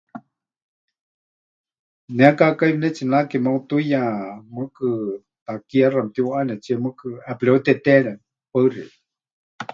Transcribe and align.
Ne 2.17 2.27
kaakai 2.37 2.71
pɨnetsinake 2.75 3.37
meutuiya, 3.45 4.01
mɨɨkɨ 4.53 4.87
takie 5.45 5.85
ʼaxa 5.93 6.01
mɨtiuʼanetsie 6.05 6.75
mɨɨkɨ 6.83 7.07
ʼepɨreuteteere. 7.25 8.11
Paɨ 8.51 8.67
xeikɨ́a. 8.73 9.65